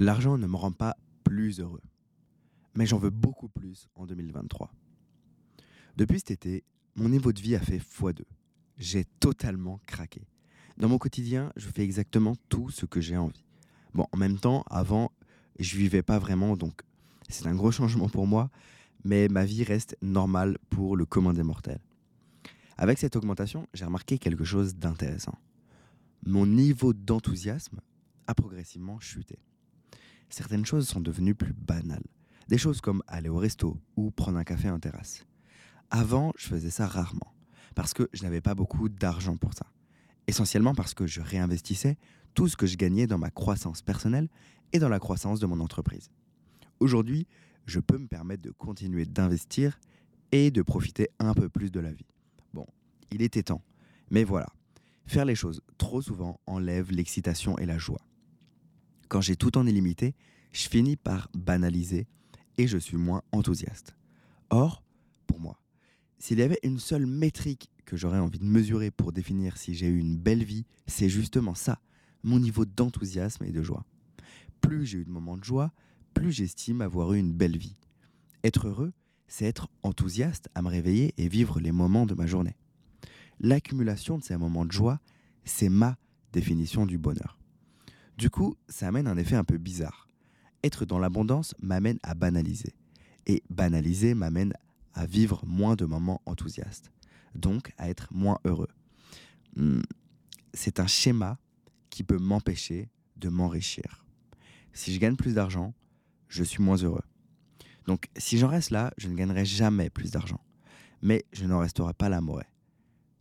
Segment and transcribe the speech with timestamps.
[0.00, 1.82] L'argent ne me rend pas plus heureux,
[2.74, 4.72] mais j'en veux beaucoup plus en 2023.
[5.98, 6.64] Depuis cet été,
[6.96, 8.22] mon niveau de vie a fait x2.
[8.78, 10.22] J'ai totalement craqué.
[10.78, 13.44] Dans mon quotidien, je fais exactement tout ce que j'ai envie.
[13.92, 15.12] Bon, en même temps, avant,
[15.58, 16.80] je vivais pas vraiment, donc
[17.28, 18.48] c'est un gros changement pour moi,
[19.04, 21.82] mais ma vie reste normale pour le commun des mortels.
[22.78, 25.38] Avec cette augmentation, j'ai remarqué quelque chose d'intéressant.
[26.24, 27.80] Mon niveau d'enthousiasme
[28.26, 29.38] a progressivement chuté.
[30.30, 32.06] Certaines choses sont devenues plus banales.
[32.48, 35.26] Des choses comme aller au resto ou prendre un café en terrasse.
[35.90, 37.34] Avant, je faisais ça rarement,
[37.74, 39.66] parce que je n'avais pas beaucoup d'argent pour ça.
[40.28, 41.98] Essentiellement parce que je réinvestissais
[42.34, 44.28] tout ce que je gagnais dans ma croissance personnelle
[44.72, 46.10] et dans la croissance de mon entreprise.
[46.78, 47.26] Aujourd'hui,
[47.66, 49.80] je peux me permettre de continuer d'investir
[50.30, 52.06] et de profiter un peu plus de la vie.
[52.54, 52.66] Bon,
[53.10, 53.62] il était temps.
[54.10, 54.46] Mais voilà,
[55.06, 58.00] faire les choses trop souvent enlève l'excitation et la joie.
[59.10, 60.14] Quand j'ai tout en illimité,
[60.52, 62.06] je finis par banaliser
[62.58, 63.96] et je suis moins enthousiaste.
[64.50, 64.84] Or,
[65.26, 65.60] pour moi,
[66.20, 69.88] s'il y avait une seule métrique que j'aurais envie de mesurer pour définir si j'ai
[69.88, 71.80] eu une belle vie, c'est justement ça,
[72.22, 73.84] mon niveau d'enthousiasme et de joie.
[74.60, 75.72] Plus j'ai eu de moments de joie,
[76.14, 77.74] plus j'estime avoir eu une belle vie.
[78.44, 78.92] Être heureux,
[79.26, 82.54] c'est être enthousiaste à me réveiller et vivre les moments de ma journée.
[83.40, 85.00] L'accumulation de ces moments de joie,
[85.44, 85.96] c'est ma
[86.32, 87.39] définition du bonheur.
[88.20, 90.06] Du coup, ça amène un effet un peu bizarre.
[90.62, 92.74] Être dans l'abondance m'amène à banaliser.
[93.26, 94.52] Et banaliser m'amène
[94.92, 96.92] à vivre moins de moments enthousiastes.
[97.34, 98.68] Donc à être moins heureux.
[99.56, 99.80] Hmm,
[100.52, 101.38] c'est un schéma
[101.88, 104.04] qui peut m'empêcher de m'enrichir.
[104.74, 105.72] Si je gagne plus d'argent,
[106.28, 107.04] je suis moins heureux.
[107.86, 110.44] Donc si j'en reste là, je ne gagnerai jamais plus d'argent.
[111.00, 112.44] Mais je n'en resterai pas moré.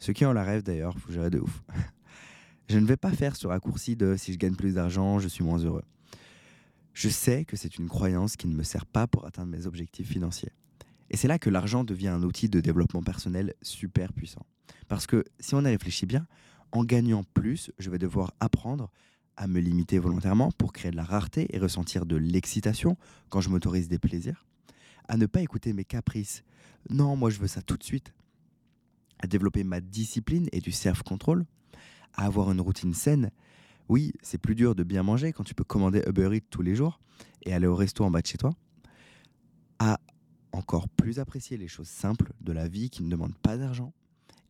[0.00, 1.62] Ceux qui ont la rêve d'ailleurs, vous gérer de ouf.
[2.68, 5.44] je ne vais pas faire ce raccourci de si je gagne plus d'argent, je suis
[5.44, 5.84] moins heureux.
[6.92, 10.08] Je sais que c'est une croyance qui ne me sert pas pour atteindre mes objectifs
[10.08, 10.52] financiers.
[11.10, 14.44] Et c'est là que l'argent devient un outil de développement personnel super puissant.
[14.88, 16.26] Parce que si on y réfléchit bien,
[16.72, 18.90] en gagnant plus, je vais devoir apprendre
[19.36, 22.96] à me limiter volontairement pour créer de la rareté et ressentir de l'excitation
[23.30, 24.44] quand je m'autorise des plaisirs,
[25.06, 26.42] à ne pas écouter mes caprices.
[26.90, 28.12] Non, moi je veux ça tout de suite.
[29.20, 31.46] À développer ma discipline et du self-control,
[32.14, 33.30] à avoir une routine saine.
[33.88, 36.74] Oui, c'est plus dur de bien manger quand tu peux commander Uber Eats tous les
[36.74, 37.00] jours
[37.44, 38.52] et aller au resto en bas de chez toi.
[39.78, 39.98] À
[40.52, 43.92] encore plus apprécier les choses simples de la vie qui ne demandent pas d'argent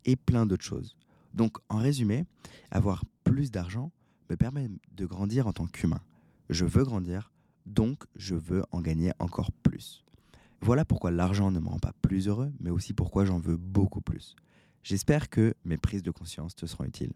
[0.05, 0.97] et plein d'autres choses.
[1.35, 2.25] Donc en résumé,
[2.71, 3.93] avoir plus d'argent
[4.31, 6.01] me permet de grandir en tant qu'humain.
[6.51, 7.31] Je veux grandir,
[7.67, 10.05] donc je veux en gagner encore plus.
[10.61, 14.01] Voilà pourquoi l'argent ne me rend pas plus heureux, mais aussi pourquoi j'en veux beaucoup
[14.01, 14.35] plus.
[14.83, 17.13] J'espère que mes prises de conscience te seront utiles.